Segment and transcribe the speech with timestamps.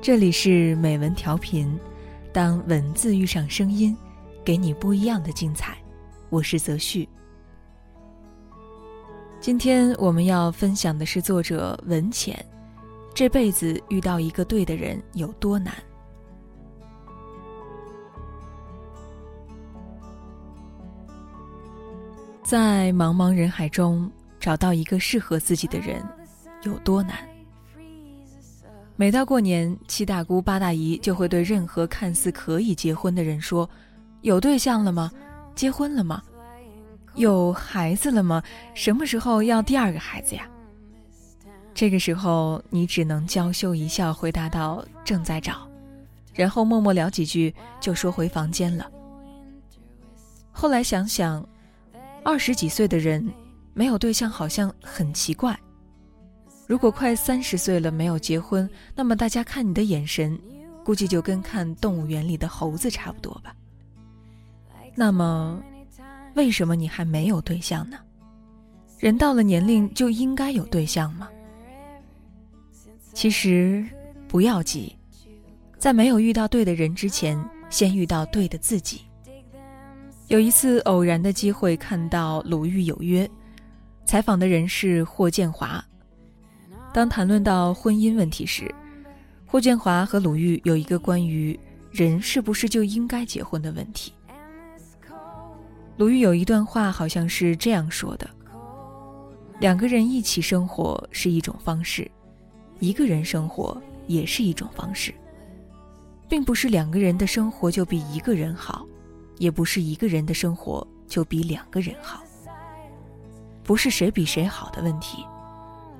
[0.00, 1.78] 这里是美文调频，
[2.32, 3.94] 当文字遇上声音，
[4.42, 5.76] 给你不一样的精彩。
[6.30, 7.06] 我是泽旭。
[9.40, 12.42] 今天我们要分享的是作者文浅，
[13.12, 15.74] 这辈子遇到一个对的人有多难？
[22.48, 24.10] 在茫茫人海中
[24.40, 26.02] 找到一个适合自己的人
[26.62, 27.14] 有多难？
[28.96, 33.68] 每到过年，七大姑八大姨就会对任何看似可以结婚的人说
[34.22, 35.12] ：“有对象了吗？
[35.54, 36.22] 结婚了吗？
[37.16, 38.42] 有孩子了吗？
[38.72, 40.48] 什么时候要第二个孩子呀？”
[41.76, 45.68] 这个时候，你只能娇羞一笑，回答道：“正在找。”
[46.32, 48.90] 然后默默聊几句，就说回房间了。
[50.50, 51.46] 后来想想，
[52.24, 53.26] 二十几岁的人
[53.74, 55.58] 没有对象，好像很奇怪。
[56.66, 60.38] 如果快三十岁了没有结婚，那么大家看你的眼神，
[60.84, 63.54] 估计就跟看动物园里的猴子差不多吧。
[64.94, 65.62] 那么，
[66.34, 67.98] 为什么你还没有对象呢？
[68.98, 71.28] 人到了年龄就应该有对象吗？
[73.14, 73.86] 其实，
[74.26, 74.94] 不要急，
[75.78, 79.02] 在没有遇到对的人之前，先遇到对的自己。
[80.28, 83.26] 有一次偶然的机会看到《鲁豫有约》，
[84.04, 85.82] 采访的人是霍建华。
[86.92, 88.70] 当谈论到婚姻问题时，
[89.46, 91.58] 霍建华和鲁豫有一个关于
[91.90, 94.12] 人是不是就应该结婚的问题。
[95.96, 98.28] 鲁豫有一段话好像是这样说的：
[99.58, 102.08] 两个人一起生活是一种方式，
[102.80, 105.14] 一个人生活也是一种方式，
[106.28, 108.86] 并不是两个人的生活就比一个人好，
[109.38, 112.22] 也不是一个人的生活就比两个人好，
[113.64, 115.24] 不是谁比谁好的问题。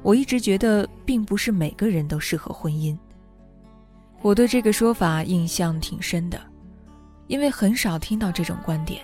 [0.03, 2.97] 我一直觉得，并不是每个人都适合婚姻。
[4.23, 6.41] 我对这个说法印象挺深的，
[7.27, 9.01] 因为很少听到这种观点。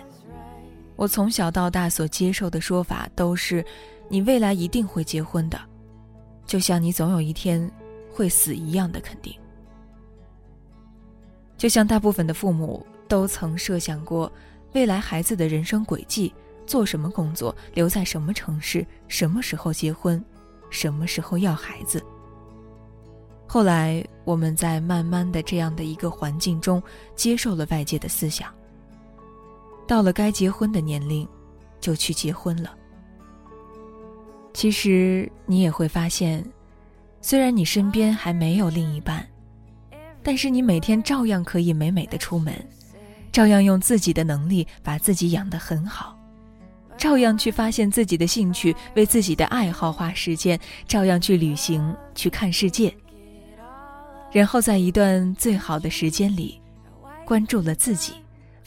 [0.95, 3.63] 我从小到大所接受的说法都是：
[4.07, 5.59] 你未来一定会结婚的，
[6.45, 7.69] 就像你总有一天
[8.11, 9.33] 会死一样的肯定。
[11.57, 14.31] 就像大部分的父母都曾设想过
[14.73, 16.33] 未来孩子的人生轨迹，
[16.65, 20.23] 做什么工作，留在什么城市，什么时候结婚。
[20.71, 22.03] 什么时候要孩子？
[23.47, 26.81] 后来我们在慢慢的这样的一个环境中，
[27.15, 28.53] 接受了外界的思想。
[29.87, 31.25] 到了该结婚的年龄，
[31.79, 32.75] 就去结婚了。
[34.51, 36.43] 其实你也会发现，
[37.21, 39.25] 虽然你身边还没有另一半，
[40.23, 42.53] 但是你每天照样可以美美的出门，
[43.35, 46.17] 照样用自己的能力把自己养得很好。
[46.95, 50.57] 照样去发现自己的兴趣，为自己的爱好花时间；
[50.87, 52.95] 照样去旅行，去看世界。
[54.31, 56.61] 然后在一段最好的时间里，
[57.25, 58.13] 关注了自己，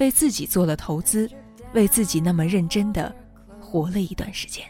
[0.01, 1.31] 为自己做了投资，
[1.73, 3.11] 为自己那么认真的
[3.59, 4.63] 活了一段时间。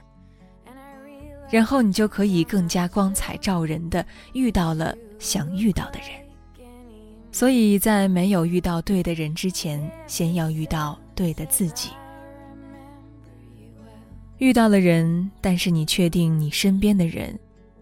[1.51, 6.28] 然后你就可以更加光彩照人的遇到了想遇到的人。
[7.31, 11.91] 所以在没有遇到对的人之前，先要遇到对的自己。
[14.39, 17.39] 遇到了人，但是你确定你身边的人，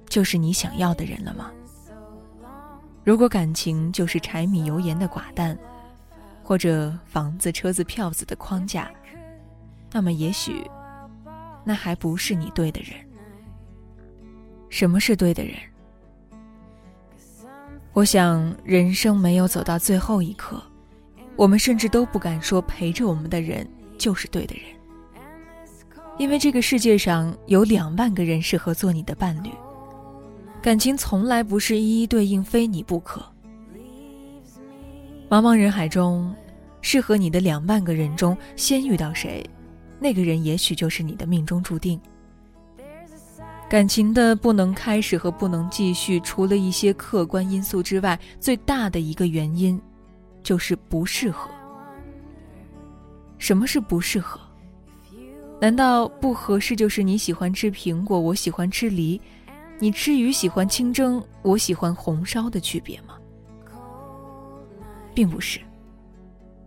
[0.08, 1.50] 就是你想要的人了吗？
[3.04, 5.56] 如果感情就是柴米油盐的寡淡，
[6.42, 8.90] 或者房子、车子、票子的框架，
[9.92, 10.68] 那么也许，
[11.64, 12.94] 那还不是你对的人。
[14.68, 15.54] 什么是对的人？
[17.96, 20.62] 我想，人生没有走到最后一刻，
[21.34, 24.64] 我们甚至都不敢说陪着我们的人就是对的人。
[26.18, 29.48] 因为这个世界上有两万个人适合做你的伴侣，
[30.60, 33.22] 感情从来不是一一对应，非你不可。
[35.30, 36.34] 茫茫人海中，
[36.82, 39.42] 适合你的两万个人中，先遇到谁，
[39.98, 41.98] 那个人也许就是你的命中注定。
[43.68, 49.80] 感情的不能开始和不能继续，除了一些客观因素之外，最大的一个原因，
[50.42, 51.50] 就是不适合。
[53.38, 54.40] 什么是不适合？
[55.60, 59.20] 难道不合适就是你喜欢吃苹果，我喜欢吃梨；
[59.80, 63.14] 你吃鱼喜欢清蒸，我喜欢红烧的区别吗？
[65.12, 65.58] 并不是。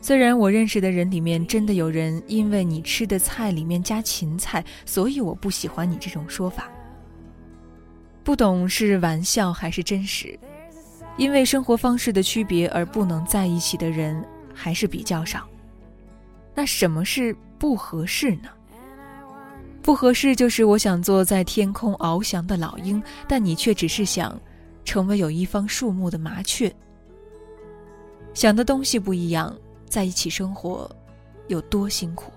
[0.01, 6.69] 虽然我认识的人里面真的有人因为你吃的菜里面加芹菜，所以我不喜欢你这种说法。
[8.29, 10.37] 不懂是玩笑还是真实？
[11.17, 14.23] 因为生活方式的区别而不能在一起的人
[14.53, 15.49] 还是比较少。
[16.53, 18.49] 那什么是不合适呢？
[19.81, 24.39] 不合适就是我想做在天空翱翔的老鹰，但你却只是想
[24.85, 26.71] 成为有一方树木的麻雀。
[28.35, 30.87] 想的东西不一样，在一起生活
[31.47, 32.31] 有多辛苦？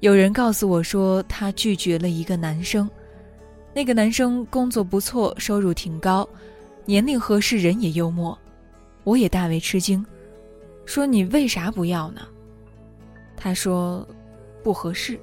[0.00, 2.88] 有人告诉我说，他拒绝了一个男生，
[3.76, 6.26] 那个男生工作不错，收入挺高，
[6.86, 8.36] 年龄合适，人也幽默。
[9.04, 10.02] 我也大为吃惊，
[10.86, 12.22] 说你为啥不要呢？
[13.36, 14.08] 他说
[14.62, 15.20] 不合适。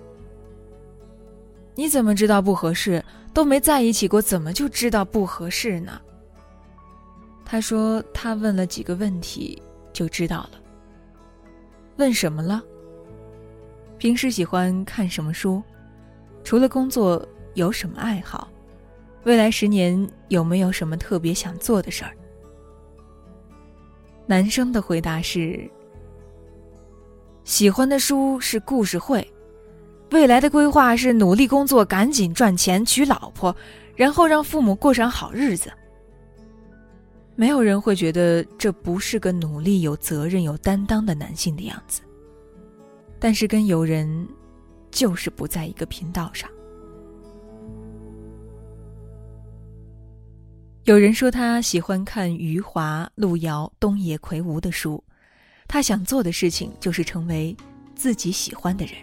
[1.73, 3.03] 你怎么知道不合适？
[3.33, 6.00] 都没在一起过，怎么就知道不合适呢？
[7.44, 9.59] 他说他问了几个问题
[9.91, 10.51] 就知道了。
[11.97, 12.61] 问什么了？
[13.97, 15.59] 平时喜欢看什么书？
[16.44, 18.47] 除了工作有什么爱好？
[19.23, 22.11] 未来十年有没有什么特别想做的事儿？
[24.25, 25.69] 男生的回答是：
[27.44, 29.25] 喜欢的书是故事会，
[30.11, 33.55] 未来的规划是努力工作，赶紧赚钱，娶老婆，
[33.95, 35.71] 然后让父母过上好日子。
[37.35, 42.01] 没有人会觉得这不是个努力、有责任、有担当的男性的样子，
[43.19, 44.27] 但是跟有人
[44.91, 46.50] 就是不在一个频道上。
[50.85, 55.01] 有人说他喜欢看余华、路遥、东野圭吾的书，
[55.65, 57.56] 他想做的事情就是成为
[57.95, 58.95] 自己喜欢的人，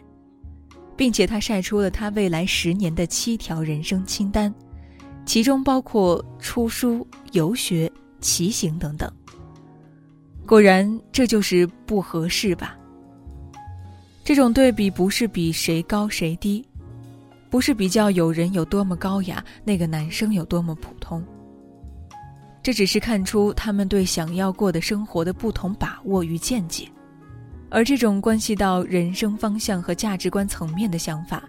[0.95, 4.55] 并且他晒出了他未来十年的七条人生清单，
[5.25, 7.91] 其中包括出书、游学、
[8.21, 9.11] 骑行等等。
[10.47, 12.77] 果然，这就是不合适吧？
[14.23, 16.63] 这种对比不是比谁高谁低，
[17.49, 21.25] 不是比较有人有多么高雅，那个男生有多么普通。
[22.71, 26.89] 这只是看出他们对想要过的生活的不同把握与见解，
[27.69, 31.43] 而这种关系到人生方向和价值观层面的想法，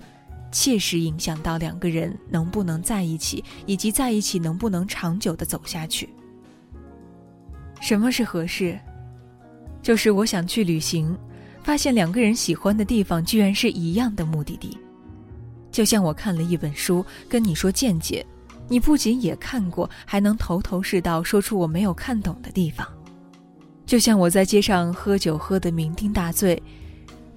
[0.52, 6.10] 切实影响到两个人能不能在一起，以及在一起能不能长久的走下去。
[7.80, 8.76] 什么是合适？
[9.84, 11.16] 就是我想去旅行，
[11.62, 14.76] 发现两个人喜欢的地方居然是一样的目的地，
[15.72, 18.26] 就像我看了一本书，跟你说见解。
[18.72, 22.88] 你不仅也看过，还能头头是道说出我没有看懂的地方，
[23.86, 26.64] 就像我在街上喝酒喝得酩酊大醉，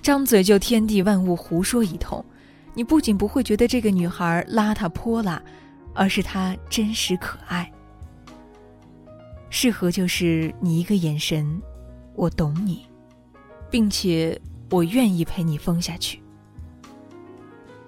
[0.01, 2.25] 张嘴就天地万物胡说一通，
[2.73, 5.43] 你不仅不会觉得这个女孩邋遢泼辣，
[5.93, 7.69] 而是她真实可爱。
[9.51, 11.61] 适合就是你一个眼神，
[12.15, 12.87] 我懂你，
[13.69, 14.41] 并且
[14.71, 16.23] 我愿意陪你疯下去。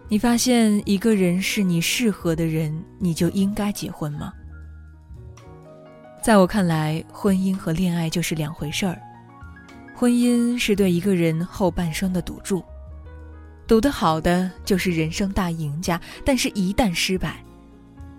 [0.08, 4.32] 你发现一个人是你适合的人，你就应该结婚吗？
[6.22, 9.00] 在我看来，婚姻和恋爱就是两回事儿。
[9.96, 12.62] 婚姻是对一个人后半生的赌注，
[13.66, 17.42] 赌得好的就是人生大赢家，但是一旦失败，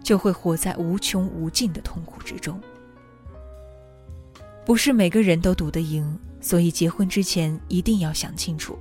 [0.04, 2.60] 就会活在无穷无尽的痛苦之中。
[4.66, 8.78] 不是每个人都赌得赢，所以结婚之前一定要想清楚。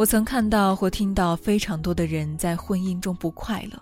[0.00, 3.78] 我曾看到或听到非常多的人在婚姻中不快乐，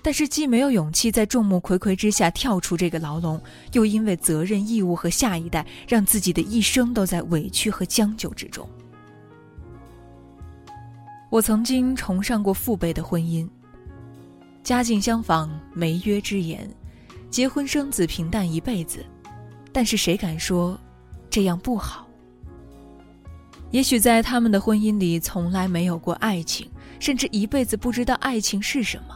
[0.00, 3.38] 但是既没有勇气在众目睽睽之下跳出这个牢笼，
[3.72, 8.66] 又因为责任义务和下一代，让自己的一生都在委屈和将就之中。
[11.28, 13.46] 我曾经崇尚过父辈的婚姻，
[14.62, 16.66] 家境相仿，没约之言，
[17.28, 19.04] 结婚生子，平淡一辈子，
[19.74, 20.80] 但是谁敢说
[21.28, 22.05] 这样不好？
[23.76, 26.66] 也许在他们的婚姻里从来没有过爱情，
[26.98, 29.14] 甚至一辈子不知道爱情是什么。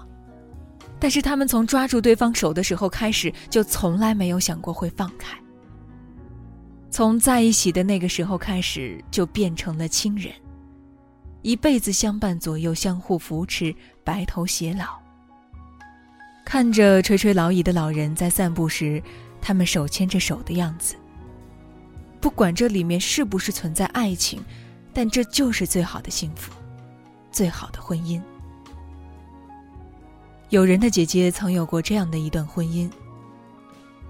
[0.98, 5.34] 但是他们从抓住对方手的时候开始，就从来没有想过会放开。
[6.90, 10.30] 从在一起的那个时候开始，就变成了亲人，
[11.40, 13.74] 一辈子相伴左右，相互扶持，
[14.04, 15.00] 白头偕老。
[16.44, 19.02] 看着垂垂老矣的老人在散步时，
[19.40, 20.96] 他们手牵着手的样子。
[22.20, 24.44] 不管这里面是不是存在爱情，
[24.92, 26.52] 但这就是最好的幸福，
[27.32, 28.20] 最好的婚姻。
[30.50, 32.90] 有人的姐姐曾有过这样的一段婚姻：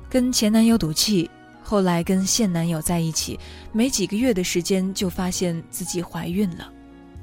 [0.09, 1.31] 跟前男友赌气，
[1.62, 3.38] 后来跟现男友在一起，
[3.73, 6.73] 没几个月的时间就发现自己怀孕了，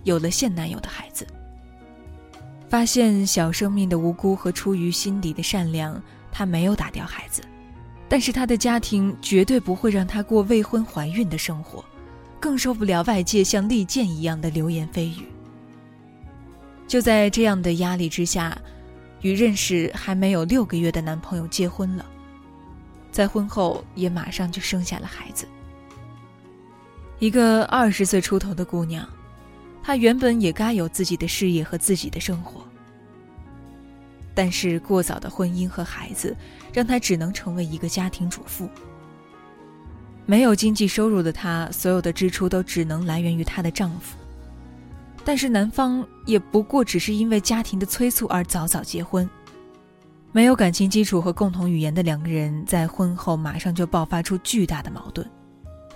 [0.03, 1.27] 有了现男友的孩子。
[2.69, 6.01] 发现小生命的无辜和出于心底的善良，
[6.31, 7.41] 她没有打掉孩子。
[8.09, 11.83] 但是他的家庭绝对不会让他过未婚怀孕的生活，
[12.39, 15.25] 更受不了外界像利剑一样的流言蜚语。
[16.87, 18.57] 就在这样的压力之下，
[19.21, 22.05] 与认识还没有六个月的男朋友结婚了，
[23.11, 25.45] 在婚后也马上就生下了孩子。
[27.19, 29.07] 一个二十岁出头的姑娘，
[29.81, 32.61] 她原本也该有自己的事业和自己的生活。
[34.37, 36.37] 但是过早的婚姻和孩子，
[36.71, 38.69] 让她只能成为一个家庭主妇。
[40.27, 44.15] 没有经济收入的她，所有的支出都只能来源于她的丈夫。
[45.25, 49.27] 但是男方也不过只是因为家庭的催促而早早结婚。
[50.31, 55.27] 没有感情基础和共同语言的两个人，在婚后马上就爆发出巨大的矛盾，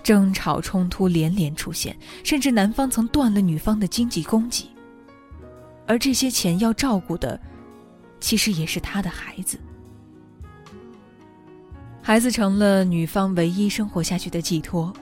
[0.02, 4.68] 争吵冲突连连出现，甚至男方曾断了女方的经济供给。
[5.86, 7.40] 而这些钱要照顾的，
[8.22, 9.58] 其实也是他的孩子。
[12.00, 14.92] 孩子成了女方唯一生活下去的寄托。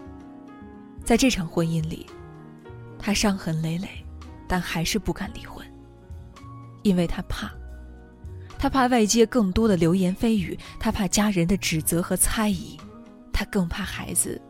[1.04, 2.06] 在这场婚姻里，
[2.98, 3.88] 他伤痕累累，
[4.48, 5.64] 但还是不敢离婚，
[6.82, 7.52] 因为他怕。
[8.58, 12.78] 他怕外界更多的流言蜚语，他怕家人的指责和猜疑，
[13.32, 14.40] 他更怕孩子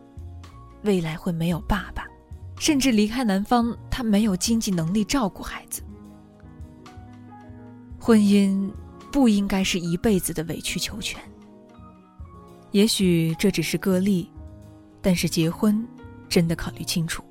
[0.82, 2.06] 未来会没有爸爸，
[2.58, 5.82] 甚至离开男方，他没有经济能力照顾孩子。
[8.00, 8.68] 婚姻
[9.12, 11.20] 不应该是一辈子的委曲求全。
[12.70, 14.30] 也许这只是个例，
[15.02, 15.86] 但是结婚
[16.28, 17.22] 真的考虑清楚。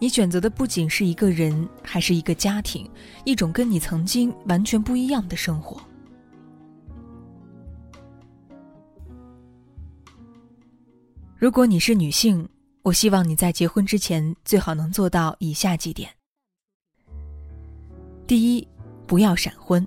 [0.00, 2.90] 你选择的不仅是一个人，还是一个家庭，
[3.24, 5.80] 一种跟你曾经完全不一样的生活。
[11.36, 12.48] 如果你是女性，
[12.82, 16.10] 我希望你在结婚之前最好能做到以下几点：
[18.26, 18.66] 第一，
[19.08, 19.84] 不要闪婚，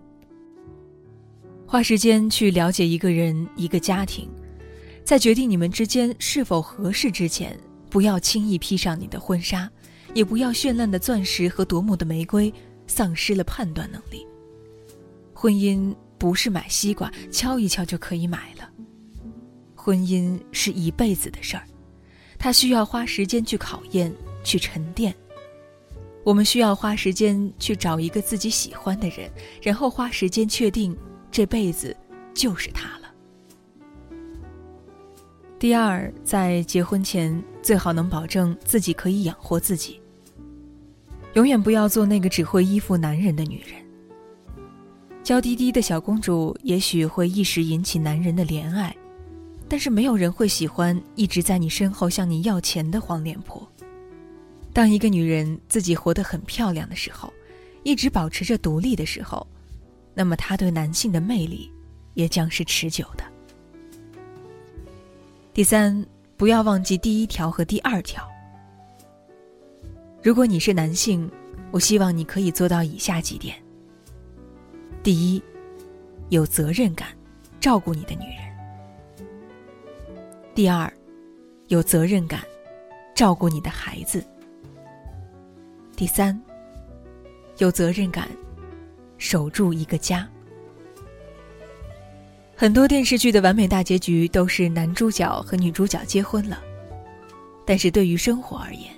[1.65, 4.27] 花时间去了解一个人、一个家庭，
[5.05, 7.57] 在决定你们之间是否合适之前，
[7.89, 9.71] 不要轻易披上你的婚纱。
[10.13, 12.53] 也不要绚烂的钻石和夺目的玫瑰，
[12.85, 14.27] 丧失了判断能力。
[15.33, 18.69] 婚姻不是买西瓜敲一敲就可以买了，
[19.73, 21.63] 婚姻是一辈子的事儿，
[22.37, 24.13] 它需要花时间去考验、
[24.43, 25.15] 去沉淀。
[26.23, 29.29] 我们需要花时间去找一个自己喜欢的人，
[29.61, 30.95] 然后花时间确定
[31.31, 31.95] 这辈子
[32.33, 33.07] 就是他了。
[35.57, 39.99] 第二，在结婚前最好能保证自己可以养活自己。
[41.33, 43.79] 永远不要做那个只会依附男人的女人。
[45.23, 48.95] 娇滴滴的小公主也许会一时引起男人的怜爱，
[49.69, 53.65] 但是没有人会喜欢一直在你身后向你要钱的黄脸婆。
[54.73, 57.31] 当一个女人自己活得很漂亮的时候，
[57.83, 59.45] 一直保持着独立的时候，
[60.13, 61.69] 那么她对男性的魅力
[62.13, 63.23] 也将是持久的。
[65.53, 66.05] 第三，
[66.37, 68.25] 不要忘记第一条和第二条。
[70.23, 71.29] 如果你是男性，
[71.71, 73.55] 我希望你可以做到以下几点：
[75.03, 75.43] 第一，
[76.29, 77.09] 有责任感，
[77.59, 79.27] 照顾你的女人；
[80.55, 80.91] 第二，
[81.67, 82.41] 有责任感，
[83.13, 84.21] 照顾你的孩子；
[86.01, 86.35] 第三，
[87.59, 88.27] 有责任感，
[89.19, 90.27] 守住一个家。
[92.55, 96.59] 很多电视剧的完美大结局都是男主角和女主角结婚了，
[97.67, 98.91] 但是对于生活而言，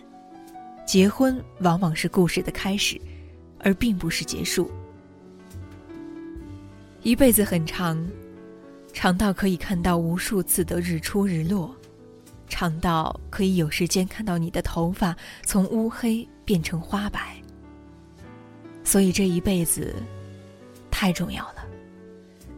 [0.87, 2.97] 结婚往往是故事的开始，
[3.59, 4.71] 而并不是结束。
[7.01, 8.01] 一辈子很长，
[8.93, 11.75] 长到可以看到无数次的日出日落，
[12.47, 17.35] 长到可以有时间看到你的头发从乌黑变成花白。
[18.83, 19.95] 所以这一辈子
[20.91, 21.65] 太重要了，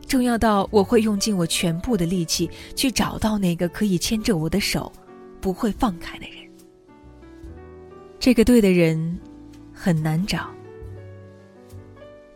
[0.08, 4.92] 重要到我会用尽我全部的力气去找到那个可以牵着我的手，
[5.40, 6.38] 不会放开的人。
[8.20, 9.20] 这个对的人
[9.72, 10.50] 很难找，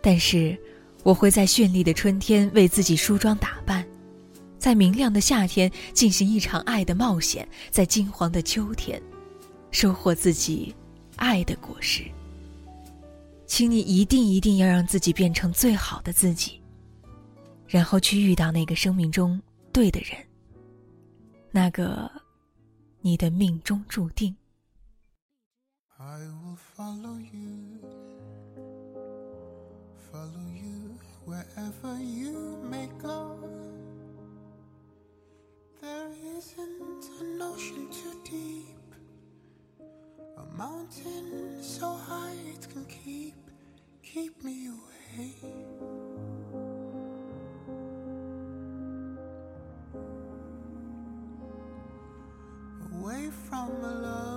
[0.02, 0.56] 但是
[1.02, 3.84] 我会在绚丽的春天为自己梳妆打扮，
[4.60, 9.02] 在明亮的夏天进行一场爱的冒险，在金黄的秋天
[9.72, 10.76] 收获自己
[11.16, 12.04] 爱的果实。
[13.48, 16.62] 请你一定一定要让自己变成最好的自己，
[17.68, 20.16] 然后去遇到那个生命中对的人，
[21.50, 22.12] 那个
[23.02, 24.36] 你的命中注定。
[25.98, 27.80] I will follow you,
[30.12, 33.49] follow you wherever you may go.
[35.90, 38.94] There isn't an ocean too deep,
[40.38, 43.34] a mountain so high it can keep,
[44.04, 45.34] keep me away.
[52.94, 54.29] Away from a love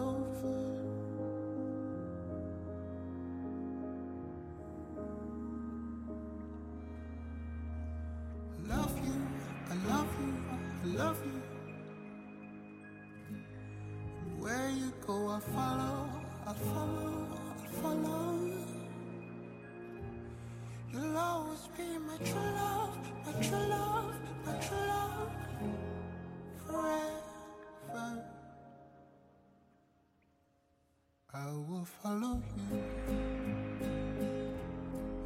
[31.35, 32.83] I will follow you.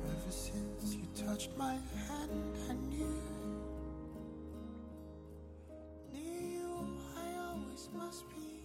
[0.04, 1.72] Ever since you touched my
[2.06, 3.22] hand, I knew,
[6.12, 8.55] knew I always must be